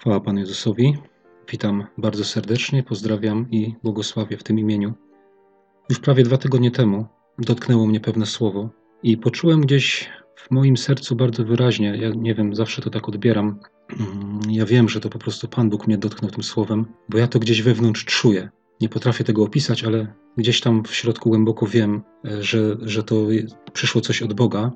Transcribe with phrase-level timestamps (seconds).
[0.00, 0.96] Chwała Panu Jezusowi.
[1.52, 4.92] Witam bardzo serdecznie, pozdrawiam i błogosławię w tym imieniu.
[5.90, 7.06] Już prawie dwa tygodnie temu
[7.38, 8.70] dotknęło mnie pewne słowo
[9.02, 13.60] i poczułem gdzieś w moim sercu bardzo wyraźnie, ja nie wiem, zawsze to tak odbieram.
[14.00, 17.28] Mm, ja wiem, że to po prostu Pan Bóg mnie dotknął tym słowem, bo ja
[17.28, 18.50] to gdzieś wewnątrz czuję.
[18.80, 23.16] Nie potrafię tego opisać, ale gdzieś tam w środku głęboko wiem, że, że to
[23.72, 24.72] przyszło coś od Boga.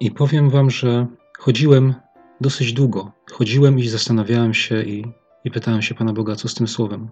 [0.00, 1.06] I powiem Wam, że
[1.38, 1.94] chodziłem
[2.40, 3.12] dosyć długo.
[3.32, 5.04] Chodziłem i zastanawiałem się i,
[5.44, 7.10] i pytałem się Pana Boga, co z tym słowem?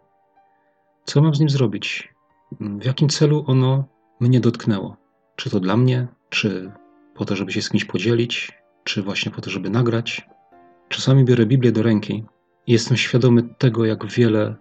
[1.05, 2.15] Co mam z nim zrobić?
[2.61, 3.85] W jakim celu ono
[4.21, 4.97] mnie dotknęło?
[5.37, 6.73] Czy to dla mnie, czy
[7.15, 8.53] po to, żeby się z kimś podzielić,
[8.85, 10.29] czy właśnie po to, żeby nagrać?
[10.89, 12.25] Czasami biorę Biblię do ręki
[12.67, 14.57] i jestem świadomy tego, jak wiele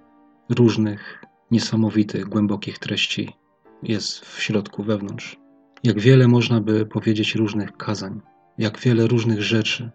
[0.50, 3.36] różnych, niesamowitych, głębokich treści
[3.84, 5.38] jest w środku, wewnątrz.
[5.84, 8.22] Jak wiele można by powiedzieć różnych kazań,
[8.58, 9.92] jak wiele różnych rzeczy,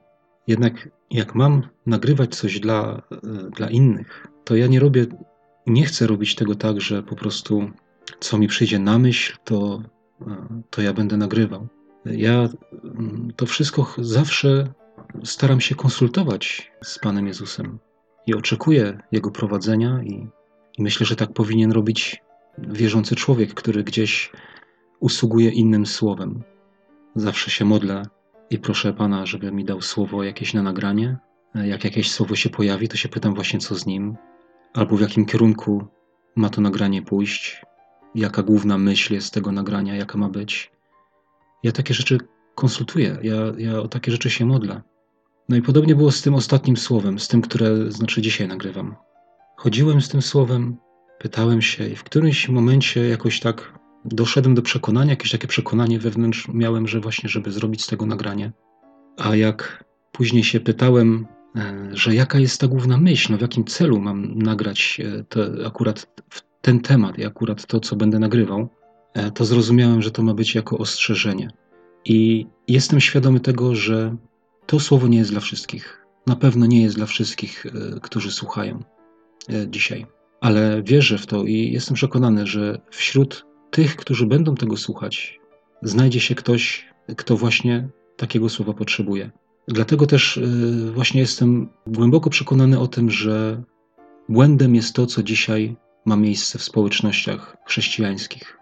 [0.50, 5.06] jednak jak mam nagrywać coś dla, e, dla innych, to ja nie robię,
[5.66, 7.70] nie chcę robić tego tak, że po prostu
[8.20, 9.82] co mi przyjdzie na myśl, to,
[10.20, 11.68] e, to ja będę nagrywał.
[12.04, 12.48] Ja
[12.84, 14.72] mm, to wszystko zawsze
[15.24, 17.78] staram się konsultować z Panem Jezusem
[18.26, 20.28] i oczekuję Jego prowadzenia i,
[20.78, 22.22] i myślę, że tak powinien robić
[22.58, 24.32] wierzący człowiek, który gdzieś
[25.00, 26.42] usługuje innym słowem.
[27.14, 28.02] Zawsze się modlę
[28.50, 31.16] i proszę Pana, żeby mi dał słowo jakieś na nagranie.
[31.54, 34.16] Jak jakieś słowo się pojawi, to się pytam właśnie co z nim,
[34.74, 35.86] albo w jakim kierunku
[36.36, 37.62] ma to nagranie pójść,
[38.14, 40.72] jaka główna myśl jest tego nagrania, jaka ma być.
[41.62, 42.18] Ja takie rzeczy
[42.54, 44.82] konsultuję, ja, ja o takie rzeczy się modlę.
[45.48, 48.96] No i podobnie było z tym ostatnim słowem, z tym, które znaczy dzisiaj nagrywam.
[49.56, 50.76] Chodziłem z tym słowem,
[51.18, 56.48] pytałem się i w którymś momencie jakoś tak doszedłem do przekonania, jakieś takie przekonanie wewnątrz
[56.48, 58.52] miałem, że właśnie, żeby zrobić z tego nagranie.
[59.16, 63.64] A jak później się pytałem, e, że jaka jest ta główna myśl, no w jakim
[63.64, 66.06] celu mam nagrać e, to, akurat
[66.60, 68.68] ten temat i akurat to, co będę nagrywał,
[69.14, 71.50] e, to zrozumiałem, że to ma być jako ostrzeżenie.
[72.04, 74.16] I jestem świadomy tego, że
[74.66, 76.06] to słowo nie jest dla wszystkich.
[76.26, 77.66] Na pewno nie jest dla wszystkich,
[78.02, 78.84] którzy słuchają
[79.68, 80.06] dzisiaj.
[80.40, 85.40] Ale wierzę w to i jestem przekonany, że wśród tych, którzy będą tego słuchać,
[85.82, 89.30] znajdzie się ktoś, kto właśnie takiego słowa potrzebuje.
[89.68, 93.62] Dlatego też y, właśnie jestem głęboko przekonany o tym, że
[94.28, 98.58] błędem jest to, co dzisiaj ma miejsce w społecznościach chrześcijańskich.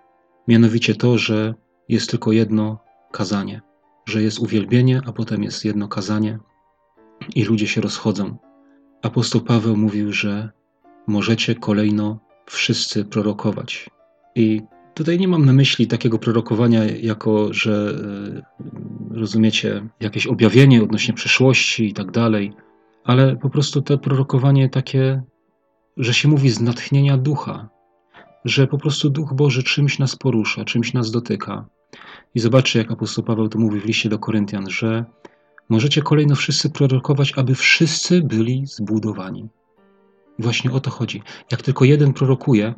[0.49, 1.55] Mianowicie to, że
[1.89, 2.79] jest tylko jedno
[3.13, 3.61] kazanie,
[4.07, 6.39] że jest uwielbienie, a potem jest jedno kazanie
[7.35, 8.37] i ludzie się rozchodzą.
[9.03, 10.51] Apostoł Paweł mówił, że
[11.07, 13.91] możecie kolejno wszyscy prorokować.
[14.35, 14.63] I
[14.99, 17.95] Tutaj nie mam na myśli takiego prorokowania, jako że
[19.15, 22.53] e, rozumiecie jakieś objawienie odnośnie przyszłości i tak dalej,
[23.05, 25.23] ale po prostu to prorokowanie takie,
[25.97, 27.69] że się mówi z natchnienia ducha,
[28.45, 31.67] że po prostu Duch Boży czymś nas porusza, czymś nas dotyka.
[32.35, 35.05] I zobaczcie, jak apostoł Paweł to mówi w liście do Koryntian, że
[35.69, 39.49] możecie kolejno wszyscy prorokować, aby wszyscy byli zbudowani.
[40.39, 41.23] Właśnie o to chodzi.
[41.51, 42.75] Jak tylko jeden prorokuje,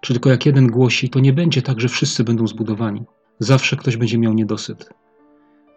[0.00, 3.04] czy tylko jak jeden głosi, to nie będzie tak, że wszyscy będą zbudowani.
[3.38, 4.90] Zawsze ktoś będzie miał niedosyt.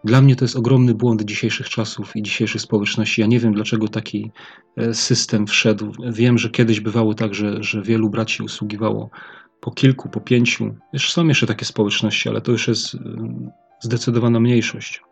[0.04, 3.20] Dla mnie to jest ogromny błąd dzisiejszych czasów i dzisiejszych społeczności.
[3.20, 4.30] Ja nie wiem, dlaczego taki
[4.76, 5.92] e, system wszedł.
[6.12, 9.10] Wiem, że kiedyś bywało tak, że, że wielu braci usługiwało
[9.60, 10.74] po kilku, po pięciu.
[10.92, 12.98] Już są jeszcze takie społeczności, ale to już jest e,
[13.80, 15.02] zdecydowana mniejszość.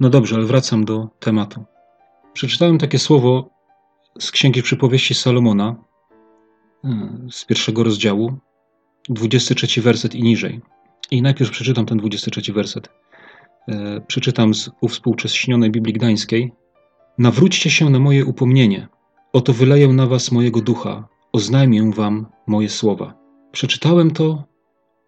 [0.00, 1.64] No dobrze, ale wracam do tematu.
[2.32, 3.50] Przeczytałem takie słowo
[4.18, 5.76] z Księgi Przypowieści Salomona,
[6.84, 6.88] e,
[7.30, 8.38] z pierwszego rozdziału,
[9.08, 10.60] 23 werset i niżej.
[11.10, 12.88] I najpierw przeczytam ten 23 werset.
[13.68, 16.52] E, przeczytam z uwspółcześnionej Biblii Gdańskiej.
[17.18, 18.88] Nawróćcie się na moje upomnienie.
[19.32, 21.08] Oto wyleję na was mojego ducha.
[21.32, 23.14] Oznajmię wam moje słowa.
[23.52, 24.44] Przeczytałem to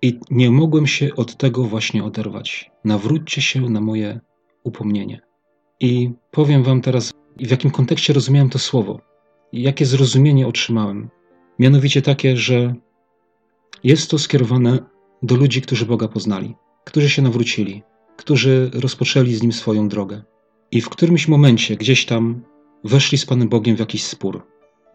[0.02, 2.70] i nie mogłem się od tego właśnie oderwać.
[2.84, 4.20] Nawróćcie się na moje
[4.64, 5.20] upomnienie.
[5.80, 9.00] I powiem wam teraz, w jakim kontekście rozumiałem to słowo.
[9.52, 11.08] Jakie zrozumienie otrzymałem.
[11.58, 12.74] Mianowicie takie, że
[13.86, 14.78] jest to skierowane
[15.22, 16.54] do ludzi, którzy Boga poznali,
[16.84, 17.82] którzy się nawrócili,
[18.16, 20.22] którzy rozpoczęli z Nim swoją drogę.
[20.70, 22.42] I w którymś momencie gdzieś tam
[22.84, 24.46] weszli z Panem Bogiem w jakiś spór.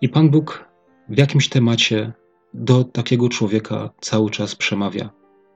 [0.01, 0.65] I Pan Bóg
[1.09, 2.13] w jakimś temacie
[2.53, 5.09] do takiego człowieka cały czas przemawia.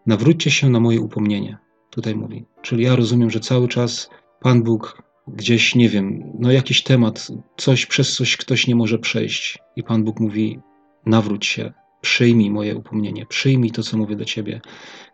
[0.05, 1.57] Nawróćcie się na moje upomnienie,
[1.89, 2.45] tutaj mówi.
[2.61, 4.09] Czyli ja rozumiem, że cały czas
[4.39, 7.27] Pan Bóg gdzieś, nie wiem, no jakiś temat,
[7.57, 9.59] coś przez coś ktoś nie może przejść.
[9.75, 10.59] I Pan Bóg mówi:
[11.05, 11.73] nawróć się,
[12.05, 14.61] przyjmij moje upomnienie, przyjmij to, co mówię do ciebie.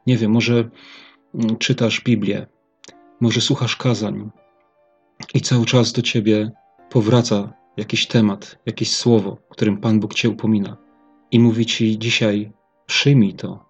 [0.07, 0.69] Nie wiem, może
[1.35, 2.47] mm, czytasz Biblię,
[3.21, 4.31] może słuchasz kazań
[5.33, 6.51] i cały czas do ciebie
[6.89, 10.77] powraca jakiś temat, jakieś słowo, którym Pan Bóg cię upomina
[11.31, 12.51] i mówi ci dzisiaj:
[12.85, 13.65] przyjmij to,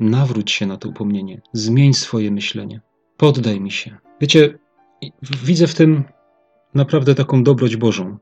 [0.00, 2.80] nawróć się na to upomnienie, zmień swoje myślenie,
[3.16, 3.96] poddaj mi się.
[4.20, 4.58] Wiecie,
[5.44, 6.04] widzę w tym
[6.74, 8.18] naprawdę taką dobroć Bożą.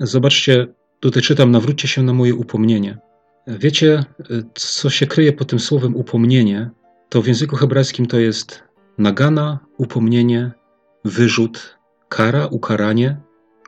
[0.00, 0.66] Zobaczcie,
[1.00, 2.98] tutaj czytam: nawróćcie się na moje upomnienie.
[3.46, 4.04] Wiecie,
[4.54, 6.70] co się kryje pod tym słowem upomnienie?
[7.08, 8.62] To w języku hebrajskim to jest
[8.98, 10.52] nagana, upomnienie,
[11.04, 13.20] wyrzut, kara, ukaranie,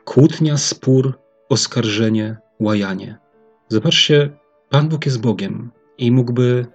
[0.05, 1.19] kłótnia, spór,
[1.49, 3.17] oskarżenie, łajanie.
[3.67, 4.37] Zobaczcie,
[4.69, 6.65] Pan Bóg jest Bogiem i mógłby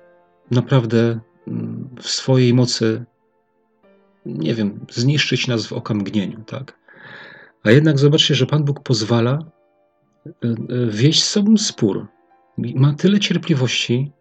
[0.51, 3.05] naprawdę mm, w swojej mocy,
[4.27, 6.79] nie wiem, zniszczyć nas w okamgnieniu, tak?
[7.65, 9.39] A jednak zobaczcie, że Pan Bóg pozwala
[10.27, 12.07] e, e, wieść z sobą spór.
[12.59, 14.13] Ma tyle cierpliwości,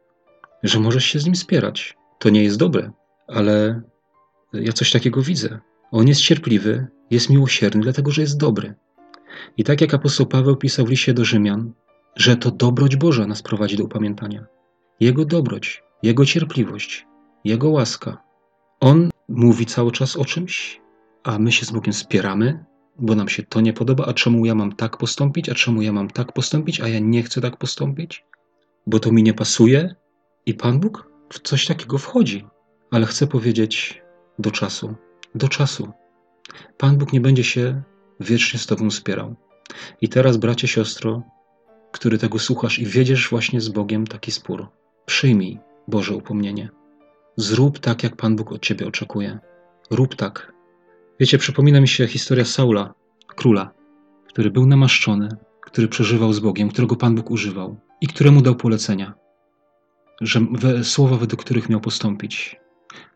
[0.63, 1.97] że możesz się z nim spierać.
[2.19, 2.91] To nie jest dobre,
[3.27, 3.81] ale
[4.53, 5.59] ja coś takiego widzę.
[5.91, 8.75] On jest cierpliwy, jest miłosierny, dlatego że jest dobry.
[9.57, 11.73] I tak jak apostoł Paweł pisał w liście do Rzymian,
[12.15, 14.45] że to dobroć Boża nas prowadzi do upamiętania.
[14.99, 17.07] Jego dobroć, Jego cierpliwość,
[17.43, 18.23] Jego łaska.
[18.79, 20.81] On mówi cały czas o czymś,
[21.23, 22.65] a my się z Bogiem spieramy,
[22.99, 25.91] bo nam się to nie podoba, a czemu ja mam tak postąpić, a czemu ja
[25.93, 28.25] mam tak postąpić, a ja nie chcę tak postąpić,
[28.87, 29.95] bo to mi nie pasuje.
[30.45, 32.45] I Pan Bóg w coś takiego wchodzi,
[32.91, 34.01] ale chcę powiedzieć
[34.39, 34.95] do czasu,
[35.35, 35.91] do czasu.
[36.77, 37.81] Pan Bóg nie będzie się
[38.19, 39.35] wiecznie z Tobą wspierał.
[40.01, 41.23] I teraz, bracie, siostro,
[41.91, 44.67] który tego słuchasz i wiedziesz właśnie z Bogiem taki spór,
[45.05, 46.69] przyjmij Boże upomnienie.
[47.37, 49.39] Zrób tak, jak Pan Bóg od Ciebie oczekuje.
[49.91, 50.53] Rób tak.
[51.21, 52.93] Wiecie, przypomina mi się historia Saula,
[53.27, 53.73] króla,
[54.27, 55.29] który był namaszczony,
[55.61, 59.13] który przeżywał z Bogiem, którego Pan Bóg używał i któremu dał polecenia,
[60.21, 60.41] że
[60.83, 62.55] słowa, według których miał postąpić.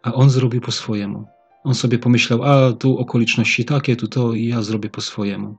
[0.04, 1.26] A on zrobił po swojemu.
[1.64, 5.58] On sobie pomyślał, a tu okoliczności takie, tu to i ja zrobię po swojemu.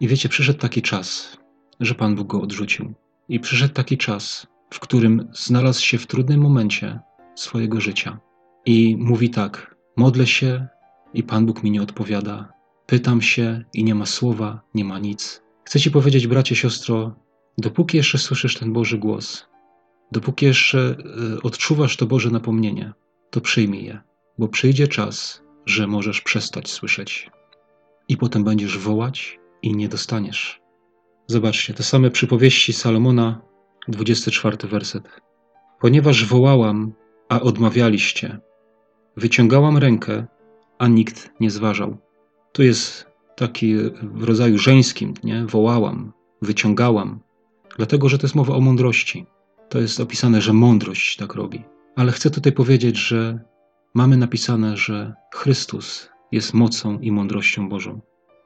[0.00, 1.38] I wiecie, przyszedł taki czas,
[1.80, 2.94] że Pan Bóg go odrzucił.
[3.28, 7.00] I przyszedł taki czas, w którym znalazł się w trudnym momencie
[7.34, 8.18] swojego życia.
[8.66, 10.68] I mówi tak: modlę się
[11.14, 12.52] i Pan Bóg mi nie odpowiada.
[12.86, 15.42] Pytam się i nie ma słowa, nie ma nic.
[15.64, 17.14] Chcę ci powiedzieć, bracie, siostro,
[17.58, 19.46] dopóki jeszcze słyszysz ten Boży głos,
[20.12, 20.96] dopóki jeszcze
[21.36, 22.92] e, odczuwasz to Boże napomnienie,
[23.30, 24.00] to przyjmij je,
[24.38, 27.30] bo przyjdzie czas, że możesz przestać słyszeć.
[28.08, 30.60] I potem będziesz wołać i nie dostaniesz.
[31.26, 33.40] Zobaczcie, te same przypowieści Salomona,
[33.88, 35.08] 24 werset.
[35.80, 36.92] Ponieważ wołałam,
[37.28, 38.38] a odmawialiście,
[39.16, 40.26] wyciągałam rękę,
[40.78, 41.96] a nikt nie zważał.
[42.52, 45.46] Tu jest taki w rodzaju żeńskim, nie?
[45.46, 47.20] Wołałam, wyciągałam,
[47.76, 49.26] dlatego że to jest mowa o mądrości.
[49.68, 51.64] To jest opisane, że mądrość tak robi.
[51.96, 53.40] Ale chcę tutaj powiedzieć, że
[53.94, 58.00] mamy napisane, że Chrystus jest mocą i mądrością Bożą.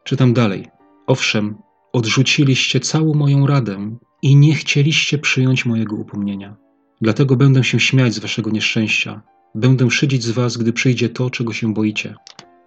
[0.05, 0.69] Czytam dalej.
[1.07, 1.59] Owszem,
[1.93, 6.57] odrzuciliście całą moją radę i nie chcieliście przyjąć mojego upomnienia.
[7.01, 9.23] Dlatego będę się śmiać z waszego nieszczęścia.
[9.55, 12.15] Będę szydzić z was, gdy przyjdzie to, czego się boicie.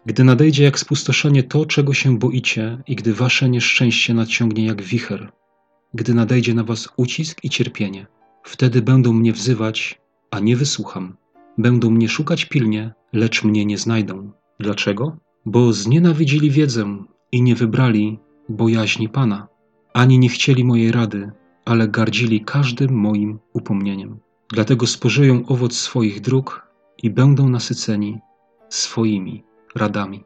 [0.06, 5.32] Gdy nadejdzie jak spustoszenie to, czego się boicie, i gdy wasze nieszczęście nadciągnie jak wicher,
[5.94, 8.08] gdy nadejdzie na was ucisk i cierpienie,
[8.44, 10.02] wtedy będą mnie wzywać,
[10.32, 11.18] a nie wysłucham.
[11.58, 14.32] Będą mnie szukać pilnie, lecz mnie nie znajdą.
[14.60, 15.18] Dlaczego?
[15.46, 19.48] Bo znienawidzili wiedzę i nie wybrali bojaźni Pana,
[19.94, 21.32] ani nie chcieli mojej rady,
[21.66, 24.20] ale gardzili każdym moim upomnieniem.
[24.54, 26.65] Dlatego spożyją owoc swoich dróg
[27.04, 28.20] i będą nasyceni
[28.70, 29.44] swoimi
[29.76, 30.24] radami.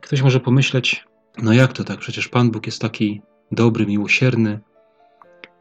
[0.00, 1.04] Ktoś może pomyśleć,
[1.42, 1.98] no jak to tak?
[1.98, 3.22] Przecież Pan Bóg jest taki
[3.52, 4.60] dobry, miłosierny,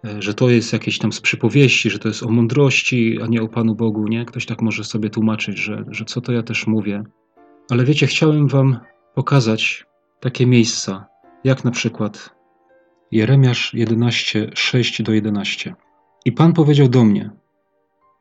[0.06, 3.42] e, że to jest jakieś tam z przypowieści, że to jest o mądrości, a nie
[3.42, 4.25] o Panu Bogu, nie?
[4.25, 7.03] Ktoś tak może sobie tłumaczyć, że, że co to ja też mówię.
[7.70, 8.80] Ale wiecie, chciałem Wam
[9.15, 9.86] pokazać
[10.20, 11.06] takie miejsca,
[11.44, 12.36] jak na przykład
[13.12, 15.75] Jeremiasz 11, 6 do 11.
[16.25, 17.30] I Pan powiedział do mnie: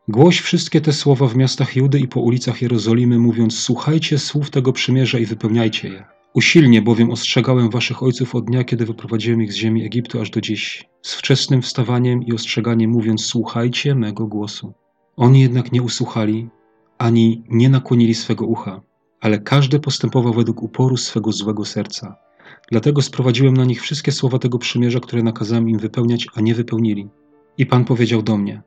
[0.08, 4.72] Głoś wszystkie te słowa w miastach Judy i po ulicach Jerozolimy, mówiąc: Słuchajcie słów tego
[4.72, 6.04] przymierza i wypełniajcie je.
[6.34, 10.40] Usilnie bowiem ostrzegałem waszych ojców od dnia, kiedy wyprowadziłem ich z ziemi Egiptu aż do
[10.40, 14.72] dziś, z wczesnym wstawaniem i ostrzeganiem, mówiąc: Słuchajcie mego głosu.
[15.16, 16.48] Oni jednak nie usłuchali,
[16.98, 18.82] ani nie nakłonili swego ucha,
[19.20, 22.16] ale każdy postępował według uporu swego złego serca.
[22.70, 27.08] Dlatego sprowadziłem na nich wszystkie słowa tego przymierza, które nakazałem im wypełniać, a nie wypełnili.
[27.58, 28.62] I Pan powiedział do mnie: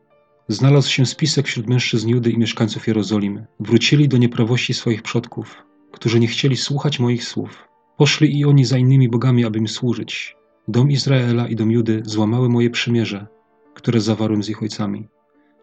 [0.47, 3.47] Znalazł się spisek wśród mężczyzn Judy i mieszkańców Jerozolimy.
[3.59, 7.67] Wrócili do nieprawości swoich przodków, którzy nie chcieli słuchać moich słów.
[7.97, 10.35] Poszli i oni za innymi bogami, aby mi służyć.
[10.67, 13.27] Dom Izraela i dom Judy złamały moje przymierze,
[13.73, 15.07] które zawarłem z ich ojcami.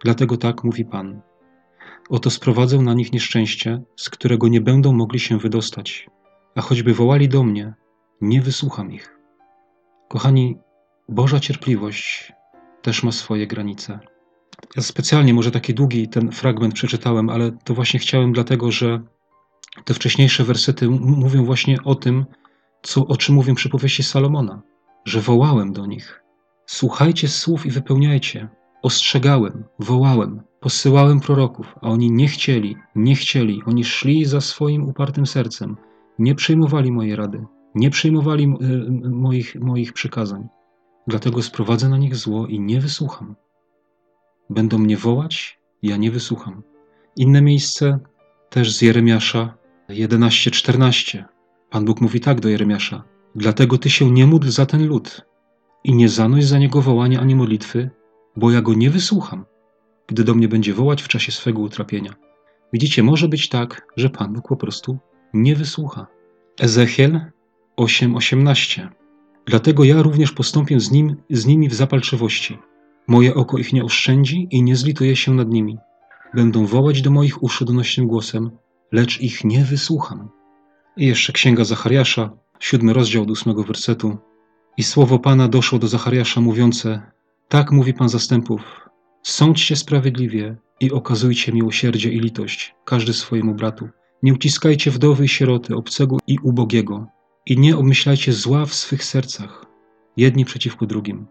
[0.05, 1.21] Dlatego tak mówi Pan.
[2.11, 6.07] Oto sprowadzę na nich nieszczęście, z którego nie będą mogli się wydostać.
[6.55, 7.75] A choćby wołali do mnie,
[8.21, 9.19] nie wysłucham ich.
[10.09, 10.59] Kochani,
[11.09, 12.33] Boża cierpliwość
[12.83, 14.01] też ma swoje granice.
[14.77, 19.03] Ja specjalnie może taki długi ten fragment przeczytałem, ale to właśnie chciałem dlatego, że
[19.85, 22.25] te wcześniejsze wersety mówią właśnie o tym,
[22.83, 24.63] co, o czym mówią przypowieści Salomona,
[25.05, 26.23] że wołałem do nich.
[26.67, 28.49] Słuchajcie słów i wypełniajcie.
[28.83, 33.63] Ostrzegałem, wołałem, posyłałem proroków, a oni nie chcieli, nie chcieli.
[33.67, 35.77] Oni szli za swoim upartym sercem,
[36.19, 40.49] nie przyjmowali mojej rady, nie przyjmowali y, moich, moich przykazań.
[41.07, 43.35] Dlatego sprowadzę na nich zło i nie wysłucham.
[44.53, 46.63] Będą mnie wołać, ja nie wysłucham.
[47.17, 47.99] Inne miejsce
[48.51, 49.55] też z Jeremiasza
[49.89, 51.25] 11:14.
[51.71, 53.05] Pan Bóg mówi tak do Jeremiasza:
[53.35, 55.27] Dlatego ty się nie módl za ten lud
[55.85, 57.91] i nie zanoś za niego wołania ani modlitwy,
[58.37, 59.45] bo ja go nie wysłucham,
[60.07, 62.15] gdy do mnie będzie wołać w czasie swego utrapienia.
[62.73, 64.99] Widzicie, może być tak, że Pan Bóg po prostu
[65.35, 66.07] nie wysłucha.
[66.61, 67.21] Ezechiel
[67.77, 68.89] 8:18.
[69.47, 72.59] Dlatego ja również postąpię z, nim, z nimi w zapalczywości.
[73.07, 75.79] Moje oko ich nie oszczędzi i nie zlituje się nad nimi.
[76.35, 78.51] Będą wołać do moich uszu donośnym głosem,
[78.93, 80.29] lecz ich nie wysłucham.
[80.97, 82.31] I jeszcze Księga Zachariasza,
[82.61, 84.19] siódmy rozdział do ósmego wersetu.
[84.77, 87.03] I słowo Pana doszło do Zachariasza mówiące,
[87.49, 88.61] tak mówi Pan zastępów,
[89.23, 93.89] sądźcie sprawiedliwie i okazujcie miłosierdzie i litość, każdy swojemu bratu.
[94.23, 97.07] Nie uciskajcie wdowy i sieroty, obcego i ubogiego
[97.47, 99.67] i nie obmyślajcie zła w swych sercach,
[100.17, 101.27] jedni przeciwko drugim.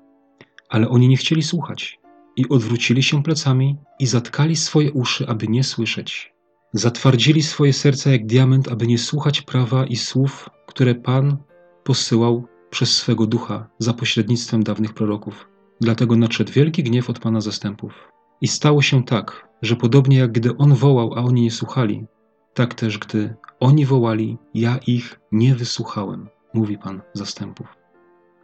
[0.71, 1.99] Ale oni nie chcieli słuchać
[2.35, 6.33] i odwrócili się plecami i zatkali swoje uszy, aby nie słyszeć.
[6.73, 11.37] Zatwardzili swoje serca jak diament, aby nie słuchać prawa i słów, które Pan
[11.83, 15.47] posyłał przez swego ducha za pośrednictwem dawnych proroków.
[15.81, 17.93] Dlatego nadszedł wielki gniew od Pana zastępów.
[18.41, 22.05] I stało się tak, że podobnie jak gdy On wołał, a oni nie słuchali,
[22.53, 27.67] tak też gdy oni wołali, ja ich nie wysłuchałem, mówi Pan zastępów.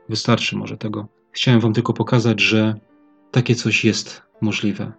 [0.10, 1.08] Wystarczy może tego.
[1.32, 2.76] Chciałem Wam tylko pokazać, że
[3.32, 4.94] takie coś jest możliwe.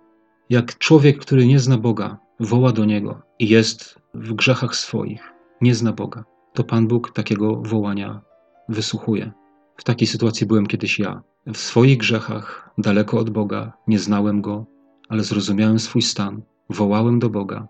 [0.51, 5.75] Jak człowiek, który nie zna Boga, woła do Niego i jest w grzechach swoich, nie
[5.75, 8.21] zna Boga, to Pan Bóg takiego wołania
[8.69, 9.33] wysłuchuje.
[9.77, 11.23] W takiej sytuacji byłem kiedyś ja.
[11.47, 14.67] W swoich grzechach, daleko od Boga, nie znałem Go,
[15.09, 17.69] ale zrozumiałem swój stan, wołałem do Boga.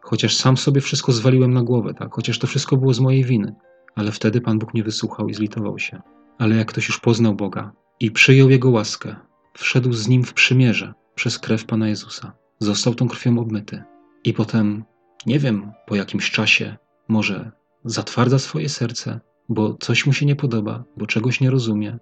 [0.00, 2.14] Chociaż sam sobie wszystko zwaliłem na głowę, tak?
[2.14, 3.54] chociaż to wszystko było z mojej winy,
[3.94, 6.02] ale wtedy Pan Bóg nie wysłuchał i zlitował się.
[6.42, 9.16] Ale jak ktoś już poznał Boga i przyjął Jego łaskę,
[9.54, 13.82] wszedł z Nim w przymierze przez krew Pana Jezusa, został tą krwią obmyty
[14.24, 14.84] i potem,
[15.26, 16.76] nie wiem, po jakimś czasie,
[17.08, 17.50] może
[17.84, 21.98] zatwardza swoje serce, bo coś mu się nie podoba, bo czegoś nie rozumie,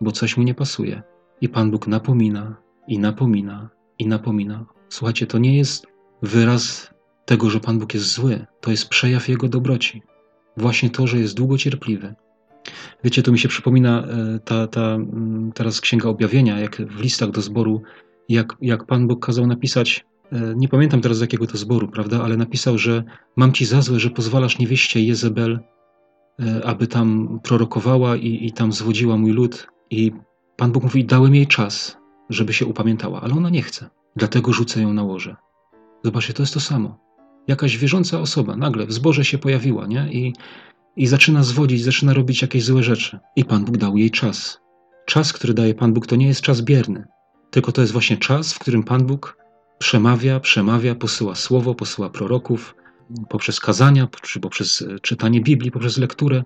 [0.00, 1.02] bo coś mu nie pasuje.
[1.40, 2.56] I Pan Bóg napomina,
[2.88, 4.66] i napomina, i napomina.
[4.88, 5.86] Słuchajcie, to nie jest
[6.22, 6.94] wyraz
[7.24, 10.02] tego, że Pan Bóg jest zły, to jest przejaw Jego dobroci.
[10.56, 12.14] Właśnie to, że jest długocierpliwy.
[13.04, 17.30] Wiecie, to mi się przypomina e, ta, ta mm, teraz Księga Objawienia, jak w listach
[17.30, 17.82] do zboru,
[18.28, 22.36] jak, jak Pan Bóg kazał napisać, e, nie pamiętam teraz jakiego to zboru, prawda, ale
[22.36, 23.04] napisał, że
[23.36, 25.60] mam Ci za złe, że pozwalasz niewieście Jezebel
[26.40, 29.66] E, aby tam prorokowała i, i tam zwodziła mój lud.
[29.90, 30.12] I
[30.56, 31.96] Pan Bóg mówi: Dałem jej czas,
[32.30, 33.90] żeby się upamiętała, ale ona nie chce.
[34.16, 35.36] Dlatego rzucę ją na łoże.
[36.04, 36.98] Zobaczcie, to jest to samo.
[37.48, 40.08] Jakaś wierząca osoba nagle w zborze się pojawiła, nie?
[40.12, 40.32] I,
[40.96, 43.18] i zaczyna zwodzić, zaczyna robić jakieś złe rzeczy.
[43.36, 44.60] I Pan Bóg dał jej czas.
[45.06, 47.06] Czas, który daje Pan Bóg, to nie jest czas bierny,
[47.50, 49.36] tylko to jest właśnie czas, w którym Pan Bóg
[49.78, 52.74] przemawia, przemawia, posyła słowo, posyła proroków,
[53.28, 56.42] poprzez kazania, czy poprzez e, czytanie Biblii, poprzez lekturę,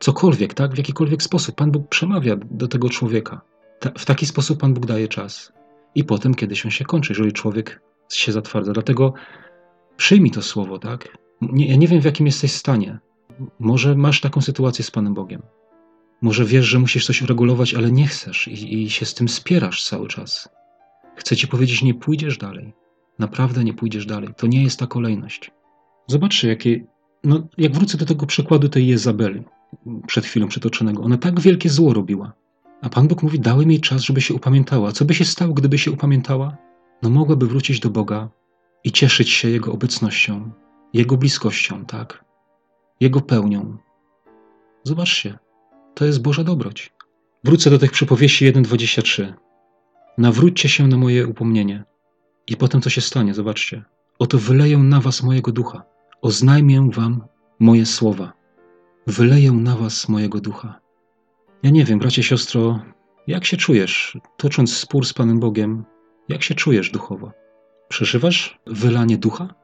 [0.00, 3.40] cokolwiek, tak, w jakikolwiek sposób Pan Bóg przemawia do tego człowieka.
[3.80, 5.52] Ta, w taki sposób Pan Bóg daje czas.
[5.94, 7.80] I potem kiedyś on się kończy, jeżeli człowiek
[8.12, 8.72] się zatwardza.
[8.72, 9.14] Dlatego
[9.96, 11.18] przyjmij to słowo, tak?
[11.40, 12.98] Nie, ja nie wiem, w jakim jesteś stanie.
[13.58, 15.42] Może masz taką sytuację z Panem Bogiem.
[16.22, 19.84] Może wiesz, że musisz coś uregulować, ale nie chcesz i, i się z tym spierasz
[19.84, 20.48] cały czas.
[21.16, 22.72] Chcę ci powiedzieć, nie pójdziesz dalej.
[23.18, 24.28] Naprawdę nie pójdziesz dalej.
[24.36, 25.50] To nie jest ta kolejność.
[26.06, 26.86] Zobaczcie, jakie.
[27.24, 29.42] No, jak wrócę do tego przykładu tej Jezabeli,
[30.06, 32.32] przed chwilą przytoczonego, ona tak wielkie zło robiła.
[32.82, 34.92] A Pan Bóg mówi: Dałem jej czas, żeby się upamiętała.
[34.92, 36.56] Co by się stało, gdyby się upamiętała?
[37.02, 38.28] No, mogłaby wrócić do Boga
[38.84, 40.50] i cieszyć się Jego obecnością,
[40.92, 42.23] Jego bliskością, tak?
[43.00, 43.76] Jego pełnią.
[44.84, 45.38] Zobaczcie,
[45.94, 46.92] to jest Boża dobroć.
[47.44, 49.34] Wrócę do tych przypowieści 1:23.
[50.18, 51.84] Nawróćcie się na moje upomnienie.
[52.46, 53.34] I potem co się stanie?
[53.34, 53.84] Zobaczcie.
[54.18, 55.82] Oto wyleję na was mojego ducha.
[56.22, 57.24] Oznajmię wam
[57.58, 58.32] moje słowa.
[59.06, 60.80] Wyleję na was mojego ducha.
[61.62, 62.80] Ja nie wiem, bracie, siostro,
[63.26, 65.84] jak się czujesz, tocząc spór z Panem Bogiem?
[66.28, 67.32] Jak się czujesz duchowo?
[67.88, 69.54] Przeżywasz wylanie ducha?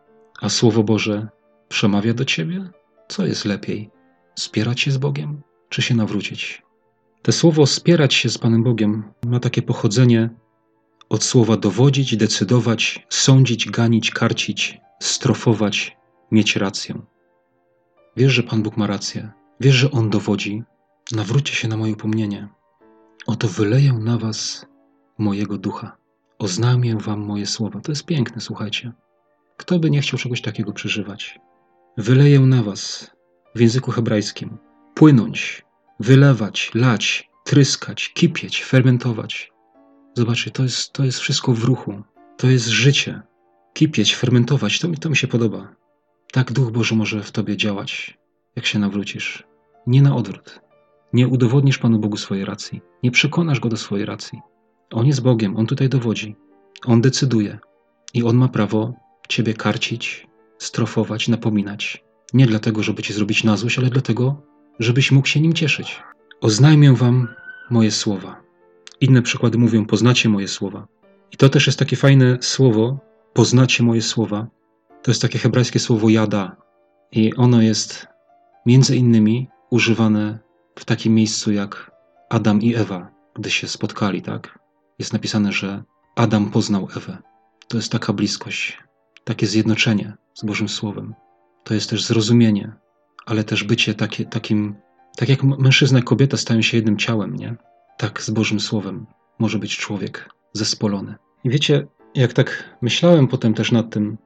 [0.41, 1.29] A Słowo Boże
[1.69, 2.71] przemawia do ciebie?
[3.11, 3.91] Co jest lepiej?
[4.35, 6.63] Spierać się z Bogiem, czy się nawrócić?
[7.23, 10.31] To słowo spierać się z Panem Bogiem ma takie pochodzenie
[11.09, 15.97] od słowa dowodzić, decydować, sądzić, ganić, karcić, strofować,
[16.31, 17.03] mieć rację.
[18.17, 19.31] Wiesz, że Pan Bóg ma rację.
[19.61, 20.63] Wiesz, że On dowodzi.
[21.13, 22.49] Nawróćcie się na moje upomnienie.
[23.27, 24.67] Oto wyleję na was
[25.19, 25.97] mojego ducha.
[26.39, 27.81] Oznamię wam moje słowa.
[27.81, 28.93] To jest piękne, słuchajcie.
[29.57, 31.41] Kto by nie chciał czegoś takiego przeżywać?
[31.97, 33.11] Wyleję na was
[33.55, 34.59] w języku hebrajskim.
[34.95, 35.65] Płynąć,
[36.01, 39.53] wylewać, lać, tryskać, kipieć, fermentować.
[40.15, 42.03] Zobaczcie, to jest, to jest wszystko w ruchu.
[42.37, 43.23] To jest życie.
[43.73, 45.75] Kipieć, fermentować, to mi, to mi się podoba.
[46.33, 48.19] Tak Duch Boży może w tobie działać,
[48.57, 49.45] jak się nawrócisz.
[49.87, 50.61] Nie na odwrót.
[51.13, 52.81] Nie udowodnisz Panu Bogu swojej racji.
[53.03, 54.41] Nie przekonasz Go do swojej racji.
[54.93, 56.37] On jest Bogiem, On tutaj dowodzi.
[56.87, 57.59] On decyduje.
[58.15, 58.95] I On ma prawo
[59.29, 60.27] Ciebie karcić,
[60.61, 62.05] strofować, napominać.
[62.33, 64.43] Nie dlatego, żeby Ci zrobić na złość, ale dlatego,
[64.79, 66.03] żebyś mógł się nim cieszyć.
[66.41, 67.29] Oznajmię Wam
[67.71, 68.43] moje słowa.
[69.01, 70.87] Inne przykłady mówią, poznacie moje słowa.
[71.33, 72.99] I to też jest takie fajne słowo,
[73.33, 74.47] poznacie moje słowa.
[75.03, 76.57] To jest takie hebrajskie słowo jada.
[77.13, 78.07] I ono jest
[78.67, 80.39] między innymi używane
[80.79, 81.91] w takim miejscu jak
[82.31, 84.59] Adam i Ewa, gdy się spotkali, tak?
[84.99, 85.83] Jest napisane, że
[86.17, 87.19] Adam poznał Ewę.
[87.69, 88.79] To jest taka bliskość,
[89.25, 91.15] takie zjednoczenie z Bożym Słowem.
[91.65, 92.73] To jest też zrozumienie,
[93.27, 94.75] ale też bycie takie, takim,
[95.17, 97.57] tak jak mężczyzna i kobieta stają się jednym ciałem, nie?
[97.99, 99.07] Tak z Bożym Słowem
[99.39, 101.15] może być człowiek zespolony.
[101.45, 104.19] I wiecie, jak tak myślałem potem też nad tym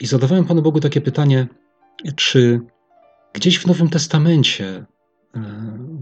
[0.00, 1.46] i zadawałem Panu Bogu takie pytanie,
[2.16, 2.60] czy
[3.32, 4.86] gdzieś w Nowym Testamencie
[5.36, 5.40] E,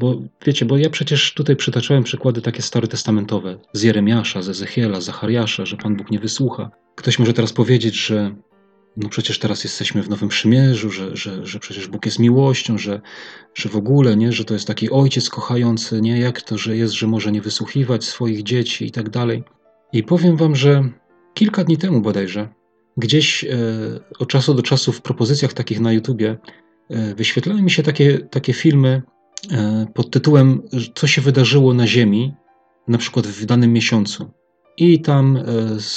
[0.01, 5.67] bo wiecie, bo ja przecież tutaj przytaczałem przykłady takie starotestamentowe z Jeremiasza, z Ezechiela, Zachariasza,
[5.67, 6.71] że Pan Bóg nie wysłucha.
[6.95, 8.35] Ktoś może teraz powiedzieć, że
[8.97, 13.01] no przecież teraz jesteśmy w Nowym Przymierzu, że, że, że przecież Bóg jest miłością, że,
[13.55, 16.95] że w ogóle, nie, że to jest taki ojciec kochający, nie, jak to, że jest,
[16.95, 19.45] że może nie wysłuchiwać swoich dzieci i tak dalej.
[19.93, 20.89] I powiem wam, że
[21.35, 22.49] kilka dni temu bodajże,
[22.97, 23.49] gdzieś e,
[24.19, 26.39] od czasu do czasu w propozycjach takich na YouTubie
[26.91, 29.03] e, wyświetlały mi się takie, takie filmy
[29.95, 30.63] pod tytułem
[30.95, 32.35] Co się wydarzyło na Ziemi,
[32.89, 34.31] na przykład w danym miesiącu.
[34.77, 35.43] I tam e,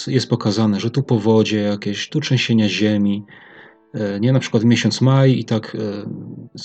[0.08, 3.26] jest pokazane, że tu powodzie jakieś, tu trzęsienia ziemi,
[3.94, 5.78] e, nie na przykład miesiąc maj i tak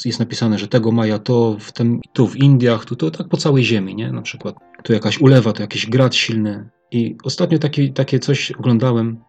[0.05, 3.37] jest napisane, że tego maja to w tym, tu w Indiach, tu to tak po
[3.37, 4.13] całej ziemi, nie?
[4.13, 6.69] Na przykład tu jakaś ulewa, tu jakiś grad silny.
[6.91, 9.21] I ostatnio taki, takie coś oglądałem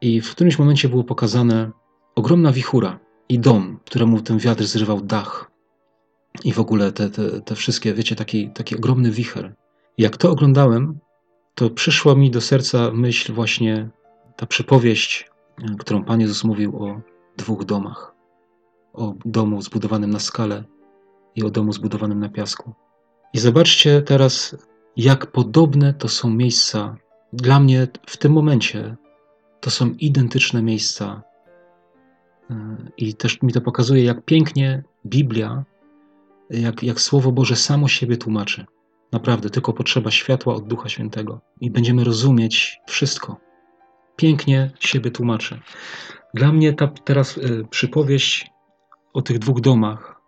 [0.00, 1.70] i w którymś momencie było pokazane
[2.14, 5.50] ogromna wichura i dom, któremu ten wiatr zrywał dach
[6.44, 9.54] i w ogóle te, te, te wszystkie, wiecie, taki, taki ogromny wicher.
[9.98, 10.98] Jak to oglądałem,
[11.54, 13.88] to przyszła mi do serca myśl właśnie
[14.36, 15.30] ta przypowieść,
[15.78, 17.00] którą Pan Jezus mówił o
[17.36, 18.14] dwóch domach.
[18.92, 20.64] O domu zbudowanym na skale
[21.34, 22.74] i o domu zbudowanym na piasku.
[23.32, 24.56] I zobaczcie teraz,
[24.96, 26.96] jak podobne to są miejsca.
[27.32, 28.96] Dla mnie w tym momencie
[29.60, 31.22] to są identyczne miejsca.
[32.96, 35.64] I też mi to pokazuje, jak pięknie Biblia
[36.50, 38.66] jak, jak Słowo Boże samo siebie tłumaczy.
[39.12, 43.36] Naprawdę, tylko potrzeba światła od Ducha Świętego i będziemy rozumieć wszystko.
[44.16, 45.60] Pięknie siebie tłumaczy.
[46.34, 48.50] Dla mnie ta teraz y, przypowieść
[49.12, 50.20] o tych dwóch domach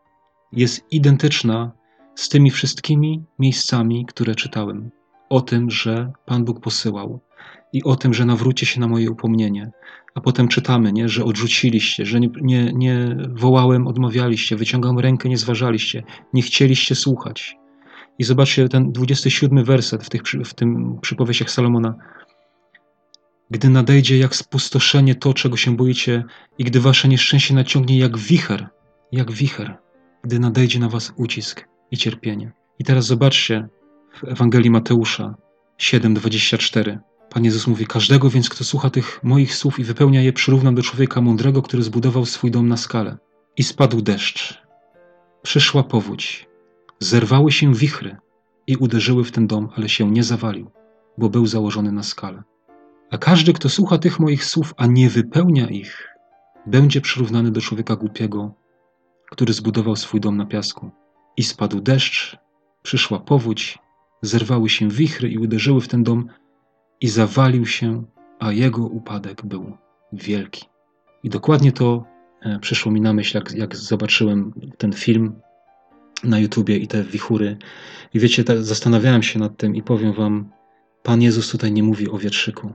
[0.52, 1.72] jest identyczna
[2.14, 4.90] z tymi wszystkimi miejscami, które czytałem.
[5.28, 7.20] O tym, że Pan Bóg posyłał,
[7.72, 9.70] i o tym, że nawróci się na moje upomnienie.
[10.14, 15.38] A potem czytamy, nie, że odrzuciliście, że nie, nie, nie wołałem, odmawialiście, wyciągam rękę, nie
[15.38, 16.02] zważaliście,
[16.32, 17.56] nie chcieliście słuchać.
[18.18, 21.94] I zobaczcie ten 27 werset w, tych, w tym przypowieściach Salomona.
[23.50, 26.24] Gdy nadejdzie jak spustoszenie to, czego się boicie,
[26.58, 28.68] i gdy wasze nieszczęście naciągnie jak wicher,
[29.12, 29.78] jak wicher,
[30.24, 32.52] gdy nadejdzie na was ucisk i cierpienie.
[32.78, 33.68] I teraz zobaczcie
[34.14, 35.34] w Ewangelii Mateusza
[35.78, 36.98] 7:24.
[37.38, 40.82] Pan Jezus mówi: Każdego więc, kto słucha tych moich słów i wypełnia je, przyrównam do
[40.82, 43.18] człowieka mądrego, który zbudował swój dom na skale.
[43.56, 44.62] I spadł deszcz.
[45.42, 46.48] Przyszła powódź.
[47.00, 48.16] Zerwały się wichry
[48.66, 50.70] i uderzyły w ten dom, ale się nie zawalił,
[51.18, 52.42] bo był założony na skale.
[53.10, 56.08] A każdy, kto słucha tych moich słów, a nie wypełnia ich,
[56.66, 58.54] będzie przyrównany do człowieka głupiego,
[59.30, 60.90] który zbudował swój dom na piasku.
[61.36, 62.36] I spadł deszcz,
[62.82, 63.78] przyszła powódź,
[64.22, 66.28] zerwały się wichry i uderzyły w ten dom,
[67.00, 68.04] i zawalił się,
[68.38, 69.76] a jego upadek był
[70.12, 70.64] wielki.
[71.22, 72.04] I dokładnie to
[72.42, 75.40] e, przyszło mi na myśl, jak, jak zobaczyłem ten film
[76.24, 77.56] na YouTubie i te wichury.
[78.14, 80.50] I wiecie, tak zastanawiałem się nad tym i powiem wam,
[81.02, 82.72] Pan Jezus tutaj nie mówi o wietrzyku.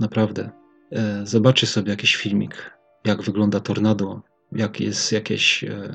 [0.00, 0.50] Naprawdę.
[0.92, 5.92] E, zobaczcie sobie jakiś filmik, jak wygląda tornado, jak jest jakaś e,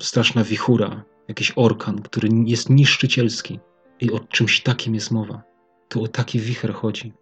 [0.00, 3.60] straszna wichura, jakiś orkan, który jest niszczycielski.
[4.00, 5.51] I o czymś takim jest mowa.
[5.92, 7.12] To o taki wicher chodzi,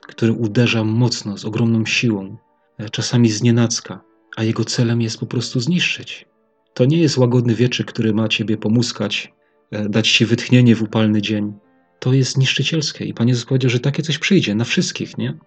[0.00, 2.36] który uderza mocno, z ogromną siłą,
[2.78, 4.00] e, czasami znienacka,
[4.36, 6.26] a jego celem jest po prostu zniszczyć.
[6.74, 9.32] To nie jest łagodny wieczyk, który ma ciebie pomuskać,
[9.70, 11.52] e, dać ci wytchnienie w upalny dzień.
[11.98, 15.38] To jest niszczycielskie i Pan Jezus powiedział, że takie coś przyjdzie na wszystkich, nie?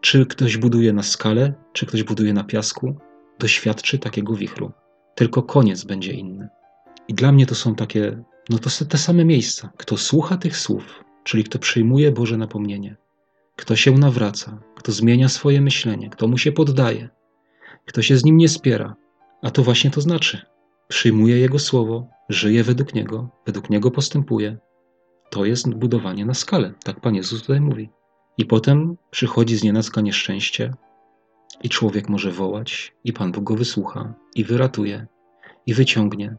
[0.00, 2.96] Czy ktoś buduje na skale, czy ktoś buduje na piasku,
[3.38, 4.72] doświadczy takiego wichru.
[5.14, 6.48] Tylko koniec będzie inny.
[7.08, 9.72] I dla mnie to są takie, no to są te same miejsca.
[9.76, 12.96] Kto słucha tych słów, czyli kto przyjmuje Boże napomnienie,
[13.56, 17.08] kto się nawraca, kto zmienia swoje myślenie, kto mu się poddaje,
[17.86, 18.96] kto się z nim nie spiera,
[19.42, 20.42] a to właśnie to znaczy.
[20.88, 24.58] Przyjmuje Jego słowo, żyje według Niego, według Niego postępuje.
[25.30, 27.90] To jest budowanie na skalę, tak Pan Jezus tutaj mówi.
[28.38, 30.74] I potem przychodzi z nienacka nieszczęście,
[31.62, 35.06] i człowiek może wołać, i Pan Bóg go wysłucha, i wyratuje,
[35.66, 36.36] i wyciągnie.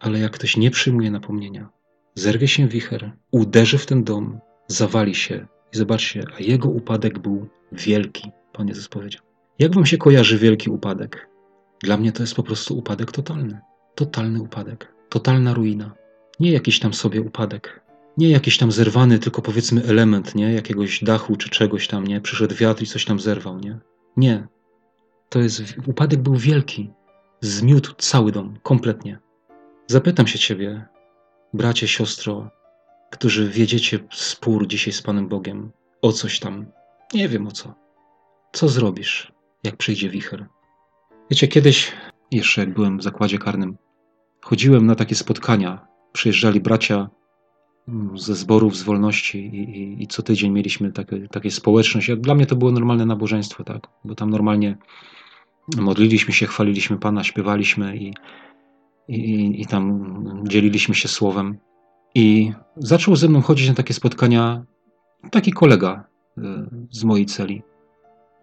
[0.00, 1.68] Ale jak ktoś nie przyjmuje napomnienia,
[2.14, 7.48] zerwie się wicher, uderzy w ten dom, zawali się i zobaczcie, a jego upadek był
[7.72, 9.22] wielki, Pan Jezus powiedział.
[9.58, 11.28] Jak wam się kojarzy wielki upadek?
[11.82, 13.60] Dla mnie to jest po prostu upadek totalny.
[13.94, 14.94] Totalny upadek.
[15.08, 15.94] Totalna ruina.
[16.40, 17.80] Nie jakiś tam sobie upadek.
[18.16, 20.52] Nie jakiś tam zerwany, tylko powiedzmy element, nie?
[20.52, 22.20] Jakiegoś dachu czy czegoś tam, nie?
[22.20, 23.78] Przyszedł wiatr i coś tam zerwał, nie?
[24.16, 24.46] Nie.
[25.28, 26.90] To jest, upadek był wielki.
[27.40, 29.18] Zmiótł cały dom, kompletnie.
[29.86, 30.86] Zapytam się ciebie,
[31.54, 32.50] bracie, siostro,
[33.10, 35.70] którzy wiedziecie spór dzisiaj z Panem Bogiem
[36.02, 36.66] o coś tam.
[37.14, 37.74] Nie wiem o co.
[38.52, 39.32] Co zrobisz,
[39.64, 40.46] jak przyjdzie wicher?
[41.30, 41.92] Wiecie, kiedyś,
[42.30, 43.76] jeszcze jak byłem w zakładzie karnym,
[44.40, 45.86] chodziłem na takie spotkania.
[46.12, 47.10] Przyjeżdżali bracia
[47.88, 52.10] mm, ze zborów z wolności i, i, i co tydzień mieliśmy takie, takie społeczność.
[52.16, 53.86] Dla mnie to było normalne nabożeństwo, tak?
[54.04, 54.76] Bo tam normalnie
[55.76, 58.14] modliliśmy się, chwaliliśmy Pana, śpiewaliśmy i,
[59.08, 60.14] i, i tam
[60.48, 61.58] dzieliliśmy się słowem.
[62.14, 64.64] I zaczął ze mną chodzić na takie spotkania
[65.30, 66.04] taki kolega
[66.38, 66.42] e,
[66.90, 67.62] z mojej celi.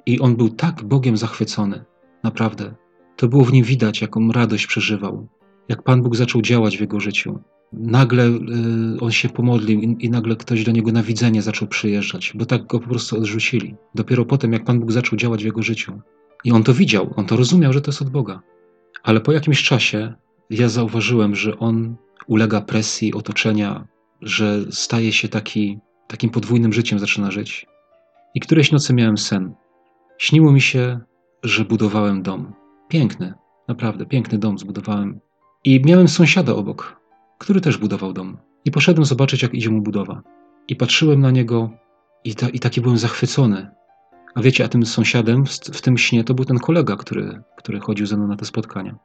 [0.05, 1.85] I on był tak Bogiem zachwycony,
[2.23, 2.73] naprawdę.
[3.15, 5.27] To było w nim widać, jaką radość przeżywał,
[5.69, 7.39] jak Pan Bóg zaczął działać w jego życiu.
[7.73, 8.39] Nagle y,
[9.01, 12.67] on się pomodlił i, i, nagle ktoś do niego na widzenie zaczął przyjeżdżać, bo tak
[12.67, 13.75] go po prostu odrzucili.
[13.95, 16.01] Dopiero potem, jak Pan Bóg zaczął działać w jego życiu.
[16.43, 18.41] I on to widział, on to rozumiał, że to jest od Boga.
[19.03, 20.13] Ale po jakimś czasie
[20.51, 21.95] ja zauważyłem, że on
[22.27, 23.87] ulega presji otoczenia,
[24.21, 27.65] że staje się taki, takim podwójnym życiem, zaczyna żyć.
[28.35, 29.53] I któreś nocy miałem sen.
[30.17, 30.99] Śniło mi się,
[31.43, 32.53] że budowałem dom.
[32.87, 33.33] Piękny,
[33.67, 35.19] naprawdę piękny dom zbudowałem.
[35.63, 36.99] I miałem sąsiada obok,
[37.37, 38.37] który też budował dom.
[38.65, 40.21] I poszedłem zobaczyć, jak idzie mu budowa.
[40.67, 41.69] I patrzyłem na niego
[42.23, 43.69] i, ta, i taki byłem zachwycony.
[44.35, 47.79] A wiecie, a tym sąsiadem w, w tym śnie to był ten kolega, który, który
[47.79, 48.95] chodził ze mną na te spotkania.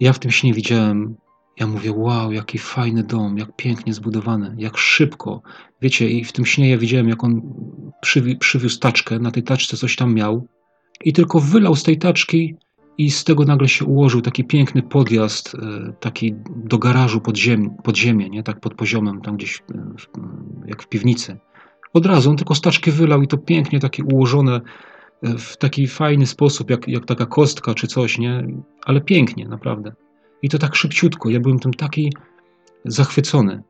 [0.00, 1.16] Ja w tym śnie widziałem,
[1.60, 5.42] ja mówię, wow, jaki fajny dom, jak pięknie zbudowany, jak szybko.
[5.82, 7.42] Wiecie, i w tym śnie ja widziałem, jak on
[8.00, 10.46] przywi przywiózł taczkę, na tej taczce coś tam miał
[11.04, 12.56] i tylko wylał z tej taczki
[12.98, 17.70] i z tego nagle się ułożył taki piękny podjazd, e, taki do garażu pod, ziem,
[17.82, 18.42] pod ziemię, nie?
[18.42, 19.94] tak pod poziomem, tam gdzieś e,
[20.66, 21.36] jak w piwnicy.
[21.92, 24.60] Od razu on tylko staczkę wylał i to pięknie takie ułożone
[25.22, 28.46] w taki fajny sposób, jak, jak taka kostka czy coś, nie?
[28.84, 29.92] Ale pięknie, naprawdę.
[30.42, 31.30] I to tak szybciutko.
[31.30, 32.12] Ja byłem tym taki
[32.84, 33.62] zachwycony.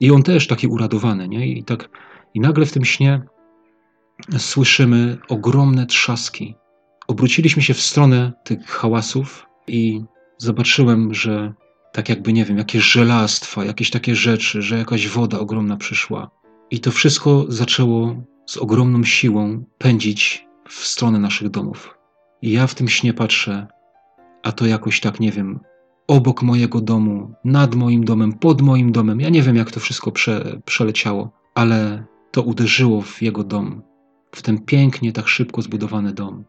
[0.00, 1.48] I on też taki uradowany, nie?
[1.48, 1.88] I tak,
[2.34, 3.22] i nagle w tym śnie
[4.38, 6.54] słyszymy ogromne trzaski.
[7.08, 10.02] Obróciliśmy się w stronę tych hałasów i
[10.38, 11.52] zobaczyłem, że
[11.92, 16.30] tak jakby, nie wiem, jakieś żelastwa, jakieś takie rzeczy, że jakaś woda ogromna przyszła.
[16.70, 18.16] I to wszystko zaczęło
[18.46, 21.98] z ogromną siłą pędzić w stronę naszych domów.
[22.42, 23.66] I ja w tym śnie patrzę,
[24.42, 25.60] a to jakoś tak, nie wiem,
[26.06, 29.20] obok mojego domu, nad moim domem, pod moim domem.
[29.20, 33.82] Ja nie wiem, jak to wszystko prze, przeleciało, ale to uderzyło w jego dom,
[34.32, 36.44] w ten pięknie, tak szybko zbudowany dom.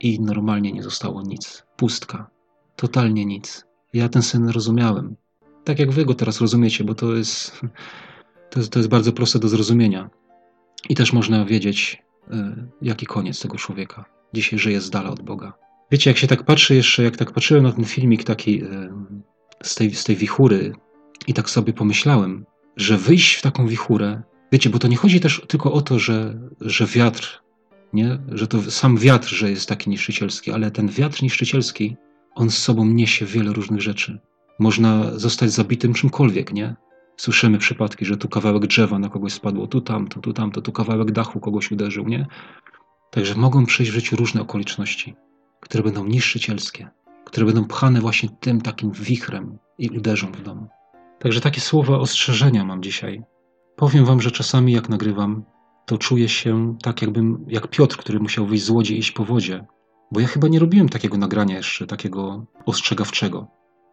[0.00, 1.66] I normalnie nie zostało nic.
[1.76, 2.30] Pustka.
[2.76, 3.64] Totalnie nic.
[3.92, 5.16] Ja ten sen rozumiałem.
[5.64, 7.60] Tak jak wy go teraz rozumiecie, bo to jest,
[8.50, 10.10] to jest, to jest bardzo proste do zrozumienia.
[10.88, 12.02] I też można wiedzieć,
[12.82, 14.04] jaki koniec tego człowieka.
[14.34, 15.52] Dzisiaj żyje z dala od Boga.
[15.90, 18.66] Wiecie, jak się tak patrzy jeszcze, jak tak patrzyłem na ten filmik taki e,
[19.62, 20.72] z tej, z tej wichury
[21.26, 22.44] i tak sobie pomyślałem,
[22.76, 26.40] że wyjść w taką wichurę, wiecie, bo to nie chodzi też tylko o to, że,
[26.60, 27.42] że wiatr,
[27.92, 28.18] nie?
[28.28, 31.96] że to sam wiatr, że jest taki niszczycielski, ale ten wiatr niszczycielski,
[32.34, 34.18] on z sobą niesie wiele różnych rzeczy.
[34.58, 36.76] Można zostać zabitym czymkolwiek, nie?
[37.20, 41.12] Słyszymy przypadki, że tu kawałek drzewa na kogoś spadło, tu tamto, tu tamto, tu kawałek
[41.12, 42.26] dachu kogoś uderzył, nie?
[43.10, 45.16] Także mogą przyjść w życiu różne okoliczności
[45.60, 46.88] które będą niszczycielskie,
[47.24, 50.68] które będą pchane właśnie tym takim wichrem i uderzą w dom.
[51.18, 53.22] Także takie słowa ostrzeżenia mam dzisiaj.
[53.76, 55.44] powiem wam, że czasami jak nagrywam,
[55.86, 59.24] to czuję się tak jakbym, jak Piotr, który musiał wyjść z łodzi i iść po
[59.24, 59.66] wodzie.
[60.12, 63.46] Bo ja chyba nie robiłem takiego nagrania jeszcze, takiego ostrzegawczego.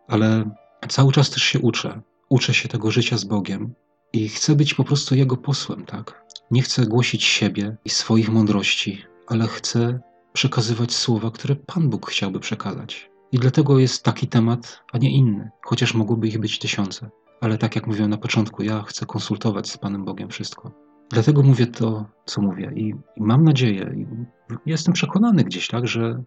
[0.08, 0.50] Ale
[0.88, 2.02] cały czas też się uczę.
[2.30, 3.74] Uczę się tego życia z Bogiem
[4.14, 6.26] i chcę być po prostu Jego posłem, tak?
[6.52, 10.00] Nie chcę głosić siebie i swoich mądrości, ale chcę
[10.34, 13.10] przekazywać słowa, które Pan Bóg chciałby przekazać.
[13.32, 17.10] I dlatego jest taki temat, a nie inny, chociaż mogłoby ich być tysiące.
[17.42, 20.72] Ale tak jak mówiłem na początku, ja chcę konsultować z Panem Bogiem wszystko.
[21.10, 22.72] Dlatego mówię to, co mówię.
[22.76, 24.06] I, i mam nadzieję, i
[24.66, 26.24] jestem przekonany gdzieś, tak, że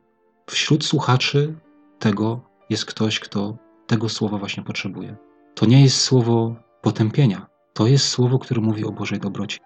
[0.46, 1.54] wśród słuchaczy
[1.98, 5.16] tego jest ktoś, kto tego słowa właśnie potrzebuje.
[5.60, 7.46] To nie jest słowo potępienia.
[7.72, 9.58] To jest słowo, które mówi o Bożej dobroci.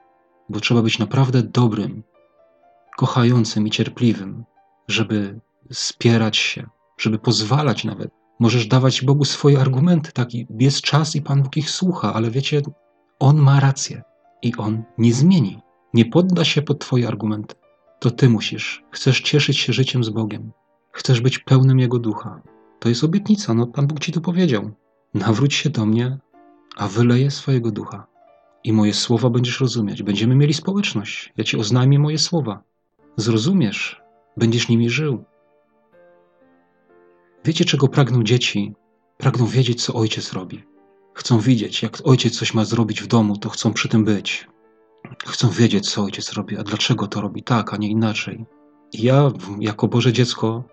[0.49, 2.03] Bo trzeba być naprawdę dobrym,
[2.97, 4.45] kochającym i cierpliwym,
[4.89, 5.41] żeby
[5.73, 6.67] spierać się,
[6.99, 8.11] żeby pozwalać nawet.
[8.41, 10.35] Możesz dawać Bogu swoje argumenty, tak?
[10.35, 12.63] I jest czas i Pan Bóg ich słucha, ale wiecie,
[13.19, 14.03] On ma rację
[14.43, 15.59] i On nie zmieni.
[15.95, 17.55] Nie podda się pod Twoje argumenty.
[18.01, 18.85] To Ty musisz.
[18.91, 20.53] Chcesz cieszyć się życiem z Bogiem.
[20.93, 22.43] Chcesz być pełnym Jego ducha.
[22.81, 24.71] To jest obietnica, no Pan Bóg Ci to powiedział.
[25.15, 26.19] Nawróć się do mnie,
[26.77, 28.07] a wyleję swojego ducha.
[28.65, 30.03] I moje słowa będziesz rozumieć.
[30.03, 31.33] Będziemy mieli społeczność.
[31.37, 32.63] Ja Ci oznajmię moje słowa.
[33.17, 34.03] Zrozumiesz,
[34.37, 35.25] będziesz nimi żył.
[37.45, 38.75] Wiecie, czego pragną dzieci?
[39.19, 40.65] Pragną wiedzieć, co ojciec robi.
[41.15, 44.49] Chcą widzieć, jak ojciec coś ma zrobić w domu, to chcą przy tym być.
[45.27, 48.45] Chcą wiedzieć, co ojciec robi, a dlaczego to robi tak, a nie inaczej.
[48.93, 50.65] I ja, jako Boże dziecko,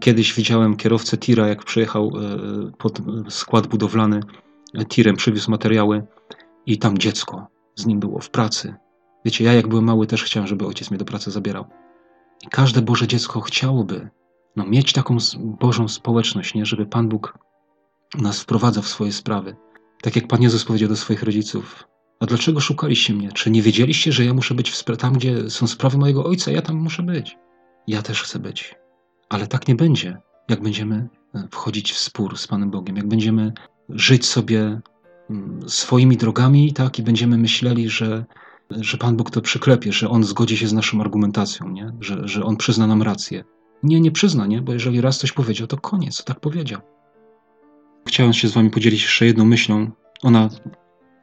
[0.00, 4.20] kiedyś widziałem kierowcę tira, jak przyjechał e, pod skład budowlany,
[4.74, 6.06] e, tirem przywiózł materiały
[6.66, 8.74] i tam dziecko z nim było w pracy.
[9.24, 11.64] Wiecie, ja jak byłem mały też chciałem, żeby ojciec mnie do pracy zabierał.
[12.46, 14.08] I każde Boże dziecko chciałoby
[14.56, 16.66] no, mieć taką Bożą społeczność, nie?
[16.66, 17.38] żeby Pan Bóg
[18.18, 19.56] nas wprowadza w swoje sprawy.
[20.02, 21.88] Tak jak Pan Jezus powiedział do swoich rodziców,
[22.20, 23.32] a dlaczego szukaliście mnie?
[23.32, 26.50] Czy nie wiedzieliście, że ja muszę być tam, gdzie są sprawy mojego ojca?
[26.50, 27.38] Ja tam muszę być.
[27.86, 28.81] Ja też chcę być.
[29.32, 30.18] Ale tak nie będzie,
[30.48, 33.52] jak będziemy e, wchodzić w spór z Panem Bogiem, jak będziemy
[33.88, 34.80] żyć sobie
[35.30, 38.24] mm, swoimi drogami, tak, i będziemy myśleli, że,
[38.70, 41.92] że Pan Bóg to przyklepie, że On zgodzi się z naszą argumentacją, nie?
[42.00, 43.44] Że, że On przyzna nam rację.
[43.82, 44.62] Nie, nie przyzna, nie?
[44.62, 46.80] Bo jeżeli raz coś powiedział, to koniec, tak powiedział.
[48.08, 49.90] Chciałem się z Wami podzielić jeszcze jedną myślą.
[50.22, 50.48] Ona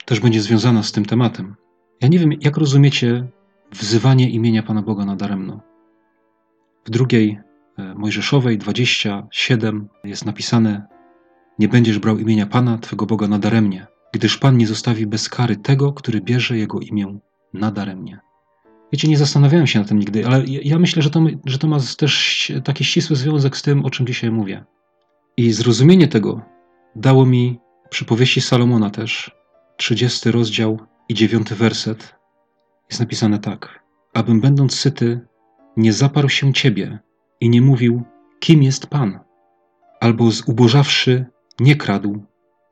[0.05, 1.55] też będzie związana z tym tematem.
[2.01, 3.27] Ja nie wiem, jak rozumiecie
[3.71, 5.61] wzywanie imienia Pana Boga nadaremno.
[6.85, 7.48] W drugiej
[7.95, 10.87] Mojżeszowej 27 jest napisane:
[11.59, 15.93] Nie będziesz brał imienia Pana, Twego Boga nadaremnie, gdyż Pan nie zostawi bez kary tego,
[15.93, 17.19] który bierze Jego imię
[17.53, 18.19] nadaremnie.
[18.91, 21.77] Wiecie, nie zastanawiałem się na tym nigdy, ale ja myślę, że to, że to ma
[21.97, 24.65] też taki ścisły związek z tym, o czym dzisiaj mówię.
[25.37, 26.41] I zrozumienie tego
[26.95, 29.31] dało mi przypowieści Salomona też,
[29.77, 32.15] 30 rozdział i 9 werset.
[32.89, 35.21] Jest napisane tak: Abym będąc syty,
[35.77, 36.99] nie zaparł się ciebie
[37.41, 38.03] i nie mówił,
[38.39, 39.19] kim jest Pan,
[39.99, 41.25] albo zubożawszy,
[41.59, 42.23] nie kradł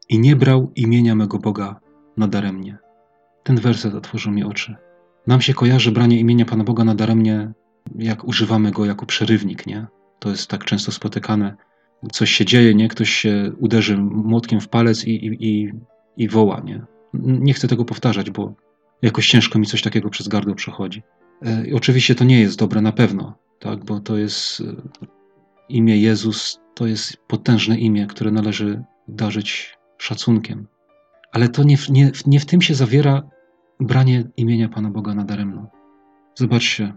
[0.09, 1.79] i nie brał imienia mego Boga
[2.17, 2.77] nadaremnie.
[3.43, 4.75] Ten werset otworzył mi oczy.
[5.27, 7.51] Nam się kojarzy branie imienia Pana Boga nadaremnie,
[7.95, 9.87] jak używamy go jako przerywnik, nie?
[10.19, 11.55] To jest tak często spotykane.
[12.11, 12.87] Coś się dzieje, nie?
[12.87, 15.71] Ktoś się uderzy młotkiem w palec i, i, i,
[16.17, 16.85] i woła, nie?
[17.13, 18.53] Nie chcę tego powtarzać, bo
[19.01, 21.03] jakoś ciężko mi coś takiego przez gardło przechodzi.
[21.45, 23.85] E, oczywiście to nie jest dobre na pewno, tak?
[23.85, 24.63] Bo to jest e,
[25.69, 30.67] imię Jezus, to jest potężne imię, które należy darzyć szacunkiem.
[31.31, 33.23] Ale to nie, nie, nie w tym się zawiera
[33.79, 35.67] branie imienia Pana Boga nadaremno.
[36.35, 36.93] Zobaczcie,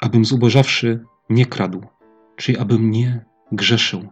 [0.00, 1.82] abym zubożawszy nie kradł,
[2.36, 4.08] czyli abym nie grzeszył.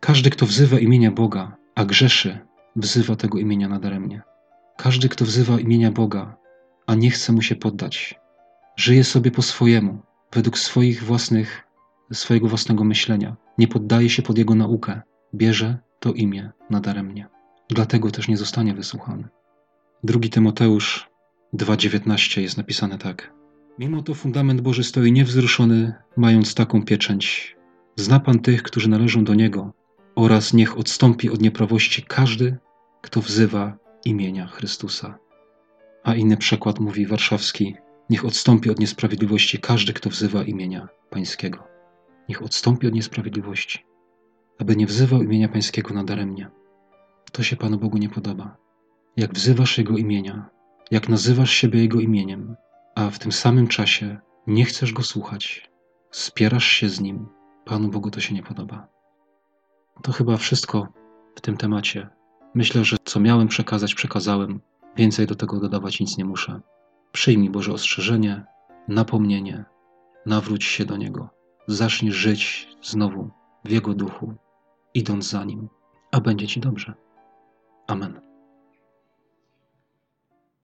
[0.00, 2.38] Każdy, kto wzywa imienia Boga, a grzeszy,
[2.76, 4.22] wzywa tego imienia nadaremnie.
[4.76, 6.36] Każdy, kto wzywa imienia Boga,
[6.86, 8.20] a nie chce mu się poddać,
[8.76, 10.02] żyje sobie po swojemu,
[10.34, 11.62] według swoich własnych,
[12.12, 15.00] swojego własnego myślenia, nie poddaje się pod jego naukę,
[15.34, 17.28] bierze to imię nadaremnie.
[17.68, 19.28] Dlatego też nie zostanie wysłuchany.
[20.04, 21.10] Drugi Tymoteusz
[21.54, 23.32] 2.19 jest napisane tak.
[23.78, 27.56] Mimo to fundament Boży stoi niewzruszony, mając taką pieczęć.
[27.96, 29.72] Zna Pan tych, którzy należą do Niego
[30.14, 32.56] oraz niech odstąpi od nieprawości każdy,
[33.02, 35.18] kto wzywa imienia Chrystusa.
[36.04, 37.74] A inny przekład mówi warszawski:
[38.12, 41.64] Niech odstąpi od niesprawiedliwości każdy, kto wzywa imienia Pańskiego.
[42.28, 43.84] Niech odstąpi od niesprawiedliwości,
[44.58, 46.50] aby nie wzywał imienia Pańskiego nadaremnie.
[47.32, 48.56] To się Panu Bogu nie podoba.
[49.16, 50.50] Jak wzywasz Jego imienia,
[50.90, 52.56] jak nazywasz siebie Jego imieniem,
[52.94, 55.70] a w tym samym czasie nie chcesz Go słuchać,
[56.10, 57.28] spierasz się z Nim,
[57.64, 58.88] Panu Bogu to się nie podoba.
[60.02, 60.88] To chyba wszystko
[61.34, 62.08] w tym temacie.
[62.54, 64.60] Myślę, że co miałem przekazać, przekazałem.
[64.96, 66.60] Więcej do tego dodawać nic nie muszę.
[67.12, 68.44] Przyjmij Boże ostrzeżenie,
[68.88, 69.64] napomnienie,
[70.26, 71.30] nawróć się do Niego.
[71.66, 73.30] Zacznij żyć znowu
[73.64, 74.34] w Jego duchu,
[74.94, 75.68] idąc za Nim,
[76.12, 76.94] a będzie Ci dobrze.
[77.86, 78.31] Amen.